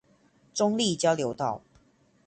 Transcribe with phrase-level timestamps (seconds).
[0.51, 1.61] 中壢交流道